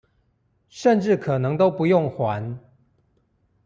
[0.67, 2.59] 甚至可能都不用還